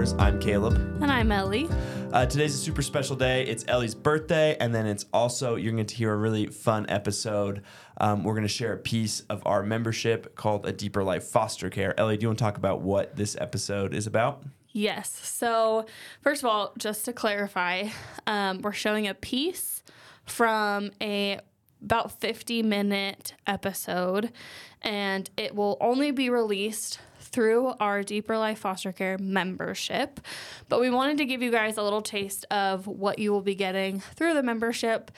[0.00, 0.14] Flowers.
[0.18, 0.74] I'm Caleb.
[1.02, 1.68] And I'm Ellie.
[2.12, 3.44] Uh, today's a super special day.
[3.44, 7.62] It's Ellie's birthday, and then it's also, you're going to hear a really fun episode.
[7.98, 11.68] Um, we're going to share a piece of our membership called A Deeper Life Foster
[11.68, 11.98] Care.
[12.00, 14.42] Ellie, do you want to talk about what this episode is about?
[14.72, 15.10] Yes.
[15.22, 15.84] So,
[16.22, 17.88] first of all, just to clarify,
[18.26, 19.82] um, we're showing a piece
[20.24, 21.40] from a
[21.82, 24.32] about 50 minute episode,
[24.80, 27.00] and it will only be released
[27.32, 30.20] through our Deeper Life Foster Care membership.
[30.68, 33.54] But we wanted to give you guys a little taste of what you will be
[33.54, 35.10] getting through the membership.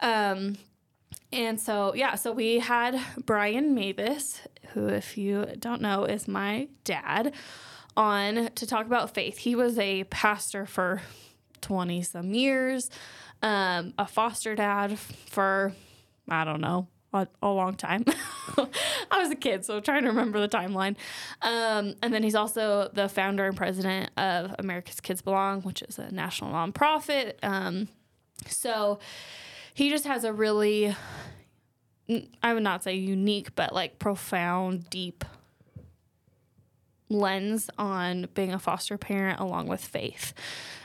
[0.00, 0.56] Um,
[1.32, 4.40] and so, yeah, so we had Brian Mavis,
[4.72, 7.34] who, if you don't know, is my dad,
[7.96, 9.38] on to talk about faith.
[9.38, 11.02] He was a pastor for
[11.62, 12.90] 20 some years,
[13.42, 15.72] um, a foster dad for,
[16.28, 18.04] I don't know, a, a long time.
[19.10, 20.96] I was a kid, so trying to remember the timeline.
[21.42, 25.98] Um, and then he's also the founder and president of America's Kids Belong, which is
[25.98, 27.34] a national nonprofit.
[27.42, 27.88] Um,
[28.48, 28.98] so
[29.74, 30.94] he just has a really,
[32.42, 35.24] I would not say unique, but like profound, deep
[37.08, 40.34] lens on being a foster parent along with faith.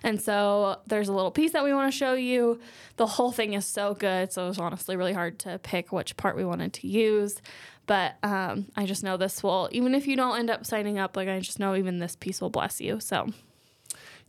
[0.04, 2.60] And so there's a little piece that we want to show you.
[2.98, 4.32] The whole thing is so good.
[4.32, 7.42] So it was honestly really hard to pick which part we wanted to use.
[7.88, 11.18] But um, I just know this will, even if you don't end up signing up,
[11.18, 13.00] like I just know even this piece will bless you.
[13.00, 13.28] So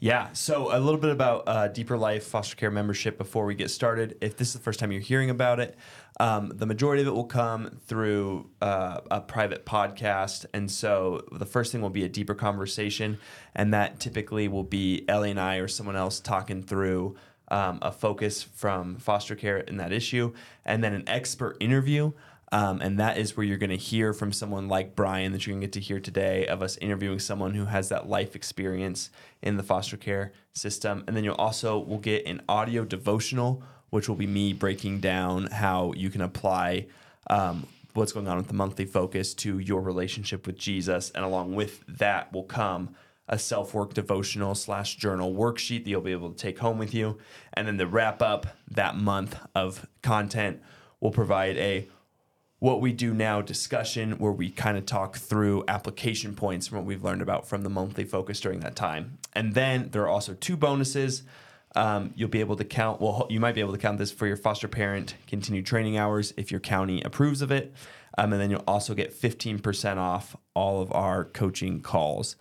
[0.03, 3.71] Yeah, so a little bit about uh, Deeper Life foster care membership before we get
[3.71, 4.19] started.
[4.21, 5.77] If this is the first time you're hearing about it,
[6.19, 10.45] um, the majority of it will come through uh, a private podcast.
[10.53, 13.19] And so the first thing will be a deeper conversation,
[13.55, 17.15] and that typically will be Ellie and I or someone else talking through
[17.47, 20.33] um, a focus from foster care in that issue,
[20.65, 22.11] and then an expert interview.
[22.53, 25.55] Um, and that is where you're going to hear from someone like Brian that you're
[25.55, 29.09] going to get to hear today of us interviewing someone who has that life experience
[29.41, 31.03] in the foster care system.
[31.07, 35.47] And then you'll also will get an audio devotional, which will be me breaking down
[35.47, 36.87] how you can apply
[37.31, 41.11] um, what's going on with the monthly focus to your relationship with Jesus.
[41.15, 42.95] And along with that will come
[43.29, 46.93] a self work devotional slash journal worksheet that you'll be able to take home with
[46.93, 47.17] you.
[47.55, 50.61] And then the wrap up that month of content
[51.01, 51.89] will provide a
[52.63, 56.87] what we do now discussion where we kind of talk through application points from what
[56.87, 59.19] we've learned about from the monthly focus during that time.
[59.33, 61.25] And then there are also two bonuses.
[61.75, 64.29] Um, you'll be able to count, well, you might be able to count this for
[64.29, 67.75] your foster parent continued training hours if your county approves of it.
[68.17, 72.37] Um, and then you'll also get 15% off all of our coaching calls.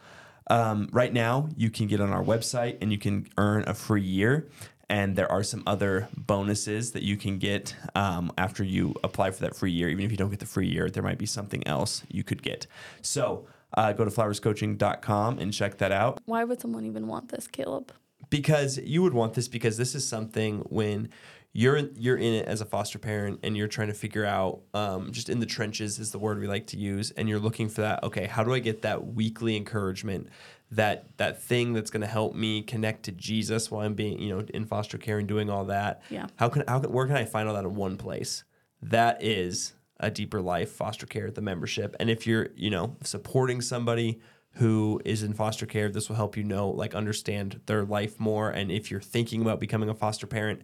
[0.52, 4.04] Um, right now, you can get on our website and you can earn a free
[4.04, 4.48] year
[4.92, 9.40] and there are some other bonuses that you can get um, after you apply for
[9.42, 9.88] that free year.
[9.88, 12.44] Even if you don't get the free year, there might be something else you could
[12.44, 12.68] get.
[13.02, 16.20] So uh, go to flowerscoaching.com and check that out.
[16.26, 17.94] why would someone even want this, Caleb?
[18.30, 21.10] Because you would want this because this is something when
[21.54, 25.12] you're you're in it as a foster parent and you're trying to figure out um,
[25.12, 27.82] just in the trenches is the word we like to use and you're looking for
[27.82, 30.30] that okay how do i get that weekly encouragement
[30.72, 34.30] that that thing that's going to help me connect to jesus while i'm being you
[34.30, 36.02] know in foster care and doing all that.
[36.10, 36.28] Yeah.
[36.38, 38.44] how can how can where can i find all that in one place?
[38.82, 41.96] That is a deeper life foster care the membership.
[42.00, 44.20] And if you're you know supporting somebody
[44.56, 48.50] who is in foster care this will help you know like understand their life more.
[48.50, 50.62] And if you're thinking about becoming a foster parent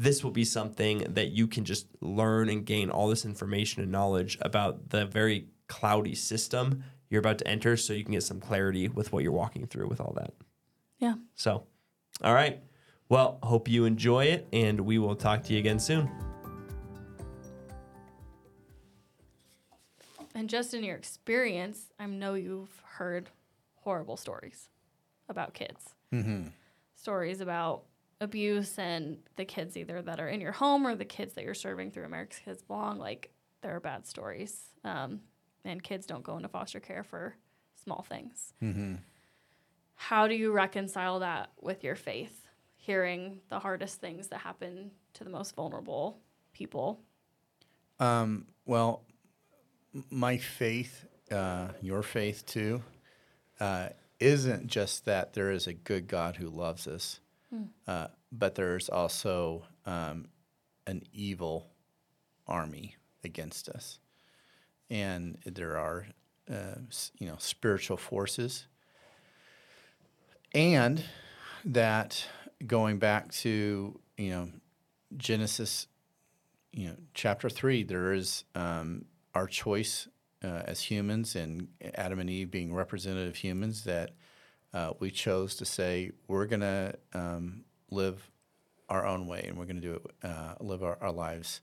[0.00, 3.90] this will be something that you can just learn and gain all this information and
[3.90, 8.40] knowledge about the very cloudy system you're about to enter so you can get some
[8.40, 10.32] clarity with what you're walking through with all that
[10.98, 11.14] Yeah.
[11.34, 11.64] so
[12.22, 12.62] all right
[13.08, 16.10] well hope you enjoy it and we will talk to you again soon
[20.34, 23.28] And just in your experience, I know you've heard
[23.82, 24.68] horrible stories
[25.28, 25.94] about kids.
[26.94, 27.84] Stories about
[28.20, 31.54] abuse and the kids either that are in your home or the kids that you're
[31.54, 32.98] serving through America's Kids Belong.
[32.98, 33.30] Like,
[33.62, 34.60] there are bad stories.
[34.84, 35.20] Um,
[35.64, 37.34] and kids don't go into foster care for
[37.82, 38.52] small things.
[39.94, 42.46] How do you reconcile that with your faith?
[42.76, 46.18] Hearing the hardest things that happen to the most vulnerable
[46.52, 47.00] people.
[48.00, 49.02] Um, well,
[50.10, 52.82] my faith, uh, your faith too,
[53.60, 53.88] uh,
[54.20, 57.20] isn't just that there is a good God who loves us,
[57.86, 60.26] uh, but there's also um,
[60.86, 61.70] an evil
[62.46, 63.98] army against us,
[64.90, 66.06] and there are,
[66.50, 66.76] uh,
[67.18, 68.66] you know, spiritual forces,
[70.54, 71.04] and
[71.64, 72.26] that
[72.66, 74.50] going back to you know
[75.16, 75.86] Genesis
[76.72, 79.04] you know, chapter three, there is um,
[79.34, 80.08] our choice
[80.44, 84.12] uh, as humans and Adam and Eve being representative humans that
[84.72, 88.30] uh, we chose to say we're going to um, live
[88.88, 91.60] our own way and we're going to do it, uh, live our, our lives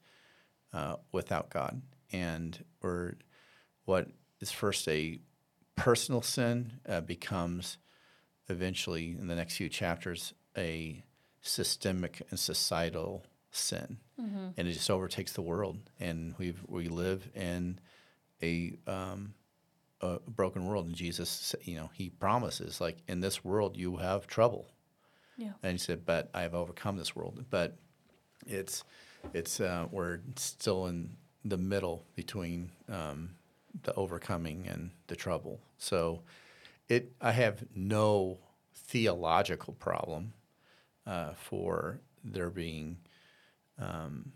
[0.74, 1.82] uh, without God.
[2.24, 3.14] And we're
[3.86, 4.08] what
[4.40, 5.20] is first a
[5.76, 7.78] personal sin uh, becomes
[8.48, 11.04] eventually in the next few chapters a
[11.42, 13.98] systemic and societal sin,
[14.58, 15.78] and it just overtakes the world.
[16.00, 17.80] And we we live in
[18.42, 19.34] a um,
[20.02, 24.26] a broken world, and Jesus, you know, he promises like in this world you have
[24.28, 24.66] trouble,
[25.38, 25.54] Yeah.
[25.64, 27.78] and he said, "But I have overcome this world." But
[28.48, 28.84] it's
[29.34, 33.30] it's uh, we're still in the middle between um,
[33.84, 35.62] the overcoming and the trouble.
[35.78, 36.22] So
[36.90, 38.40] it I have no
[38.74, 40.34] theological problem
[41.06, 42.98] uh, for there being
[43.80, 44.32] um,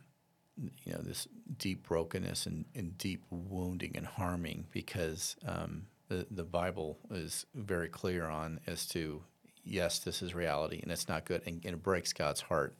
[0.83, 1.27] you know this
[1.57, 7.89] deep brokenness and, and deep wounding and harming because um, the the Bible is very
[7.89, 9.23] clear on as to
[9.63, 12.75] yes this is reality and it's not good and, and it breaks God's heart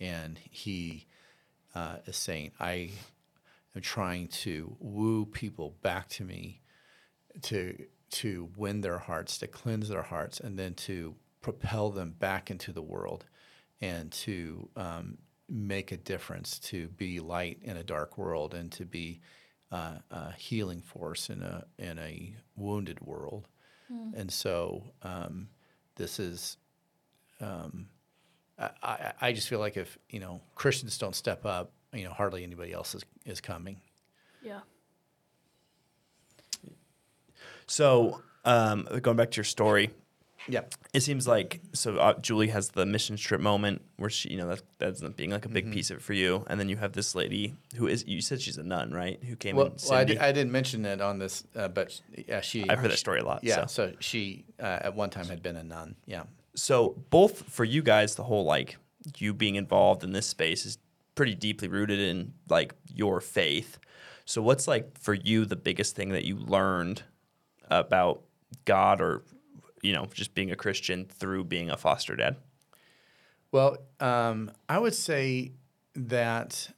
[0.00, 1.06] and He
[1.74, 2.90] uh, is saying I
[3.80, 6.60] trying to woo people back to me
[7.42, 7.76] to
[8.10, 12.72] to win their hearts to cleanse their hearts and then to propel them back into
[12.72, 13.24] the world
[13.80, 18.86] and to um, make a difference, to be light in a dark world, and to
[18.86, 19.20] be
[19.70, 23.48] uh, a healing force in a in a wounded world.
[24.14, 25.48] And so um,
[25.96, 26.56] this is.
[27.40, 27.88] Um,
[28.58, 32.42] I, I just feel like if you know Christians don't step up, you know hardly
[32.42, 33.80] anybody else is, is coming.
[34.42, 34.60] Yeah.
[37.66, 39.90] So, um, going back to your story,
[40.48, 40.62] Yeah,
[40.92, 44.48] it seems like so uh, Julie has the mission trip moment where she, you know,
[44.48, 45.72] that that ends up being like a big Mm-hmm.
[45.74, 48.40] piece of it for you, and then you have this lady who is you said
[48.40, 49.22] she's a nun, right?
[49.22, 49.72] Who came Well, in.
[49.88, 50.14] well I, Cindy.
[50.14, 52.68] di- I didn't mention it on this, uh, but yeah, she.
[52.68, 53.90] I've heard that story a lot, Yeah, so.
[53.90, 55.94] so, she uh, at one time had been a nun.
[56.06, 56.24] Yeah.
[56.56, 58.76] so both for you guys, the whole like
[59.18, 60.78] you being involved in this space is
[61.14, 63.78] pretty deeply rooted in like your faith.
[64.24, 67.02] So what's like for you the biggest thing that you learned
[67.70, 68.22] about
[68.64, 69.22] God or
[69.82, 72.36] you know just being a Christian through being a foster dad?
[73.50, 75.52] Well, um, I would say
[75.94, 76.70] that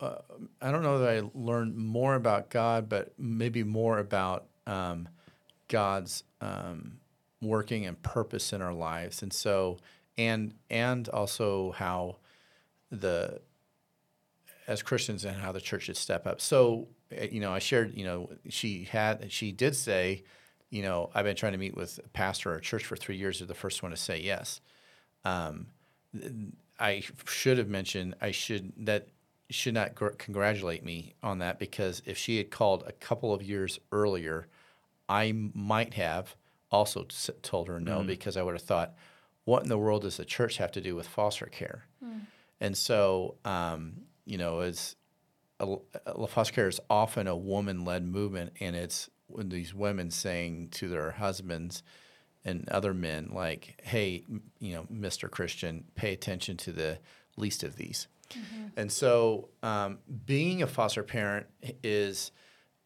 [0.00, 0.16] uh,
[0.60, 5.08] I don't know that I learned more about God, but maybe more about um,
[5.68, 7.00] God's um,
[7.42, 9.78] working and purpose in our lives, and so
[10.16, 12.16] and and also how
[13.00, 13.40] the
[14.66, 16.40] as Christians and how the church should step up.
[16.40, 20.24] So, uh, you know, I shared, you know, she had, she did say,
[20.70, 23.16] you know, I've been trying to meet with a pastor or a church for three
[23.16, 23.40] years.
[23.40, 24.60] You're the first one to say yes.
[25.24, 25.66] Um,
[26.78, 29.08] I should have mentioned I should that
[29.50, 33.42] should not gr- congratulate me on that because if she had called a couple of
[33.42, 34.48] years earlier,
[35.08, 36.34] I might have
[36.70, 37.06] also
[37.42, 38.94] told her no because I would have thought,
[39.44, 41.84] what in the world does the church have to do with foster care?
[42.64, 43.92] And so, um,
[44.24, 44.96] you know, as
[45.60, 45.76] a,
[46.06, 50.88] a foster care is often a woman-led movement, and it's when these women saying to
[50.88, 51.82] their husbands
[52.42, 54.24] and other men, like, "Hey,
[54.60, 56.98] you know, Mister Christian, pay attention to the
[57.36, 58.08] least of these."
[58.78, 61.46] And so, um, being a foster parent
[61.82, 62.32] is,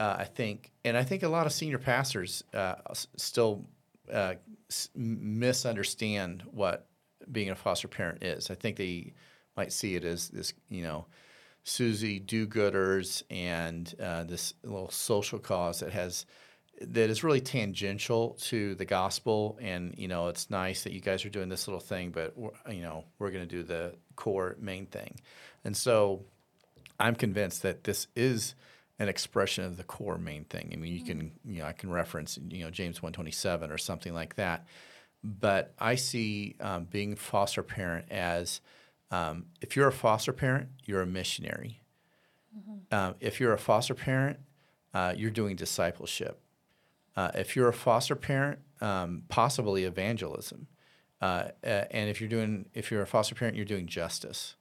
[0.00, 2.74] uh, I think, and I think a lot of senior pastors uh,
[3.16, 3.64] still
[4.12, 4.34] uh,
[4.68, 6.88] s- misunderstand what
[7.30, 8.50] being a foster parent is.
[8.50, 9.12] I think they
[9.58, 11.06] might see it as this, you know,
[11.64, 16.24] Susie do-gooders and uh, this little social cause that has
[16.80, 19.58] that is really tangential to the gospel.
[19.60, 22.52] And you know, it's nice that you guys are doing this little thing, but we're,
[22.70, 25.20] you know, we're going to do the core main thing.
[25.64, 26.22] And so,
[27.00, 28.54] I'm convinced that this is
[29.00, 30.70] an expression of the core main thing.
[30.72, 34.14] I mean, you can, you know, I can reference, you know, James 127 or something
[34.14, 34.66] like that.
[35.22, 38.60] But I see um, being foster parent as
[39.10, 41.80] um, if you're a foster parent, you're a missionary.
[42.90, 44.38] Um, if you're a foster parent,
[44.94, 46.40] uh, you're doing discipleship.
[47.16, 50.66] Uh, if you're a foster parent, um, possibly evangelism.
[51.20, 54.54] Uh, and if you're doing, if you're a foster parent, you're doing justice.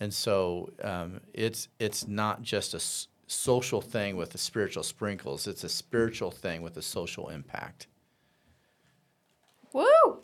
[0.00, 5.48] And so um, it's it's not just a s- social thing with the spiritual sprinkles.
[5.48, 7.88] It's a spiritual thing with a social impact.
[9.72, 10.17] Woo!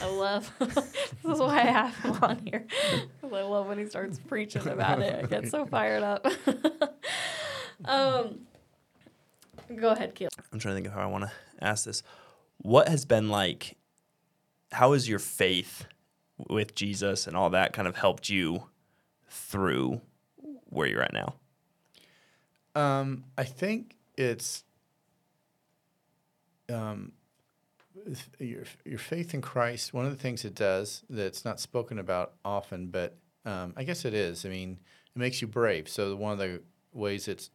[0.00, 0.50] I love.
[0.58, 2.66] this is why I have him on here.
[3.20, 5.24] 'Cause I love when he starts preaching about it.
[5.24, 6.26] I get so fired up.
[7.84, 8.40] um,
[9.76, 10.32] go ahead, Caleb.
[10.52, 12.02] I'm trying to think of how I want to ask this.
[12.58, 13.76] What has been like?
[14.72, 15.86] How has your faith
[16.48, 18.64] with Jesus and all that kind of helped you
[19.28, 20.00] through
[20.70, 21.34] where you're at now?
[22.74, 24.64] Um, I think it's
[26.70, 27.12] um,
[28.38, 32.34] your, your faith in Christ, one of the things it does that's not spoken about
[32.44, 34.44] often, but um, I guess it is.
[34.46, 34.78] I mean,
[35.14, 35.88] it makes you brave.
[35.88, 37.50] So one of the ways it's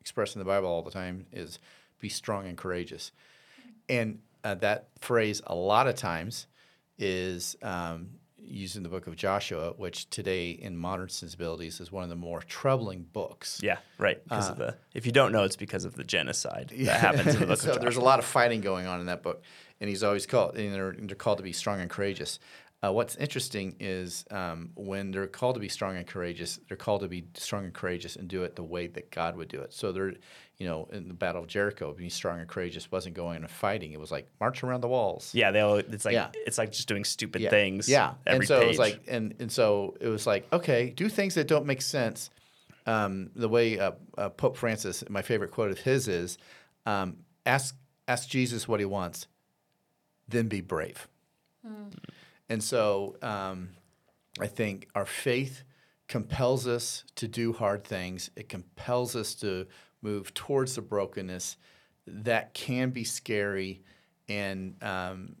[0.00, 1.58] expressed in the Bible all the time is
[2.00, 3.12] be strong and courageous.
[3.88, 6.46] And uh, that phrase, a lot of times,
[6.98, 12.02] is um, used in the book of Joshua, which today in modern sensibilities is one
[12.02, 13.60] of the more troubling books.
[13.62, 14.22] Yeah, right.
[14.22, 17.40] Because of the if you don't know, it's because of the genocide that happens in
[17.40, 19.42] the book of so there's a lot of fighting going on in that book,
[19.80, 20.56] and he's always called.
[20.56, 22.38] And they're, they're called to be strong and courageous.
[22.84, 27.00] Uh, what's interesting is um, when they're called to be strong and courageous, they're called
[27.00, 29.72] to be strong and courageous and do it the way that God would do it.
[29.72, 30.12] So they're,
[30.58, 33.92] you know, in the Battle of Jericho, being strong and courageous wasn't going and fighting.
[33.92, 35.30] It was like march around the walls.
[35.32, 36.28] Yeah, they all, it's like Yeah.
[36.34, 37.50] it's like just doing stupid yeah.
[37.50, 37.88] things.
[37.88, 38.64] Yeah, and so page.
[38.64, 41.80] it was like, and and so it was like, okay, do things that don't make
[41.80, 42.28] sense.
[42.84, 46.36] Um, the way uh, uh, Pope Francis, my favorite quote of his is,
[46.84, 47.16] um,
[47.46, 47.74] "Ask
[48.06, 49.26] ask Jesus what he wants,
[50.28, 51.08] then be brave."
[52.48, 53.70] And so um,
[54.40, 55.64] I think our faith
[56.08, 58.30] compels us to do hard things.
[58.36, 59.66] It compels us to
[60.02, 61.56] move towards the brokenness
[62.06, 63.82] that can be scary,
[64.28, 65.36] and um,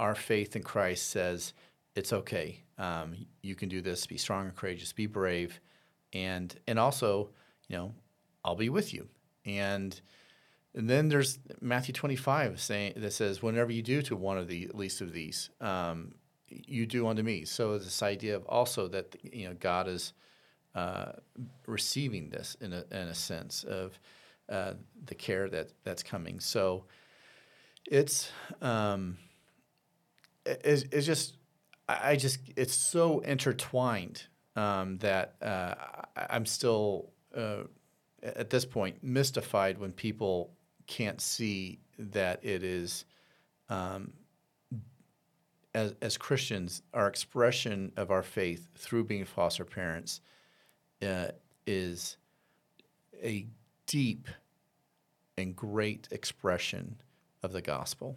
[0.00, 1.52] our faith in Christ says
[1.94, 2.62] it's okay.
[2.78, 4.06] Um, you can do this.
[4.06, 4.92] Be strong and courageous.
[4.92, 5.60] Be brave,
[6.12, 7.30] and and also,
[7.68, 7.94] you know,
[8.44, 9.08] I'll be with you.
[9.44, 10.00] And
[10.76, 14.68] and then there's Matthew 25 saying that says, "Whenever you do to one of the
[14.74, 16.14] least of these, um,
[16.48, 20.12] you do unto me." So this idea of also that you know God is
[20.74, 21.12] uh,
[21.66, 23.98] receiving this in a in a sense of
[24.50, 24.74] uh,
[25.06, 26.40] the care that that's coming.
[26.40, 26.84] So
[27.90, 28.30] it's
[28.60, 29.16] um,
[30.44, 31.34] it- it's, it's just
[31.88, 34.24] I just it's so intertwined
[34.56, 35.74] um, that uh,
[36.16, 37.62] I'm still uh,
[38.22, 40.55] at this point mystified when people
[40.86, 43.04] can't see that it is
[43.68, 44.12] um,
[45.74, 50.20] as as Christians our expression of our faith through being foster parents
[51.02, 51.28] uh,
[51.66, 52.16] is
[53.22, 53.46] a
[53.86, 54.28] deep
[55.38, 56.96] and great expression
[57.42, 58.16] of the gospel.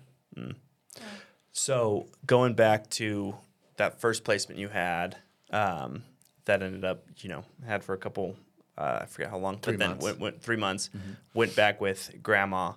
[1.51, 3.35] So going back to
[3.77, 5.17] that first placement you had,
[5.51, 6.03] um,
[6.45, 8.35] that ended up, you know, had for a couple,
[8.79, 10.03] uh, I forget how long, Three but then months.
[10.05, 10.89] went, went three months,
[11.33, 12.73] went back with grandma.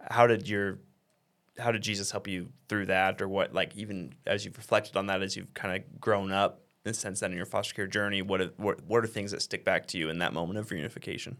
[0.00, 0.78] How did your,
[1.58, 3.52] how did Jesus help you through that, or what?
[3.52, 7.20] Like even as you've reflected on that, as you've kind of grown up in since
[7.20, 9.86] then in your foster care journey, what are, what, what are things that stick back
[9.88, 11.36] to you in that moment of reunification?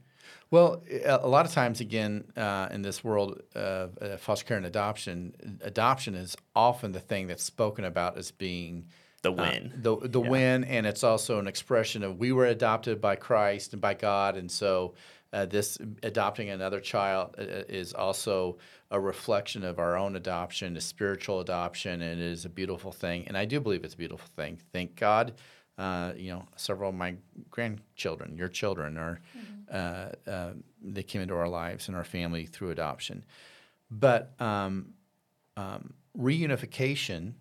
[0.51, 4.57] Well, a a lot of times, again, uh, in this world of uh, foster care
[4.57, 8.87] and adoption, adoption is often the thing that's spoken about as being
[9.27, 9.73] The uh, win.
[9.77, 10.29] the the Yeah.
[10.29, 14.37] win, and it's also an expression of we were adopted by Christ and by God,
[14.37, 14.95] and so
[15.33, 18.59] uh, this adopting another child uh, is also
[18.91, 23.27] a reflection of our own adoption, a spiritual adoption, and it is a beautiful thing.
[23.27, 24.59] And I do believe it's a beautiful thing.
[24.73, 25.35] Thank God.
[25.79, 27.17] Uh, you know, several of my
[27.51, 29.21] grandchildren, your children, are
[29.71, 33.25] uh, uh, they came into our lives and our family through adoption.
[33.91, 34.95] But um,
[35.57, 37.35] um, reunification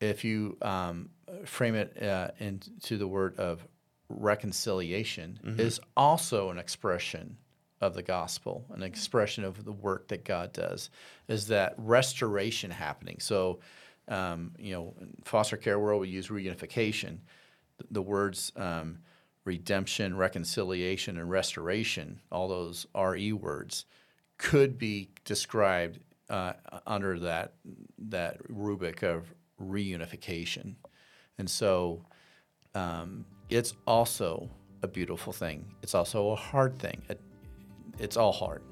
[0.00, 1.10] if you um,
[1.44, 3.66] frame it uh, into the word of
[4.08, 7.36] reconciliation, is also an expression
[7.80, 10.90] of the gospel, an expression of the work that God does,
[11.28, 13.16] is that restoration happening.
[13.20, 13.60] So,
[14.08, 17.18] um, you know, in foster care world, we use reunification.
[17.78, 18.98] The, the words um,
[19.44, 23.86] redemption, reconciliation, and restoration, all those RE words,
[24.38, 26.52] could be described uh,
[26.86, 27.54] under that
[27.98, 30.74] that rubric of reunification,
[31.38, 32.04] and so
[32.74, 34.48] um, it's also
[34.82, 35.64] a beautiful thing.
[35.82, 37.02] It's also a hard thing.
[37.08, 37.20] It,
[37.98, 38.62] it's all hard.